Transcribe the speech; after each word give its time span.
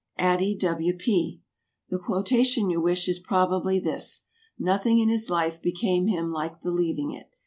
ADDIE 0.17 0.55
W. 0.55 0.97
P. 0.97 1.41
The 1.89 1.99
quotation 1.99 2.71
you 2.71 2.81
wish 2.81 3.07
is 3.07 3.19
probably 3.19 3.77
this: 3.79 4.23
"Nothing 4.57 4.97
in 4.99 5.09
his 5.09 5.29
life 5.29 5.61
became 5.61 6.07
him 6.07 6.31
like 6.31 6.61
the 6.61 6.71
leaving 6.71 7.11
it." 7.11 7.29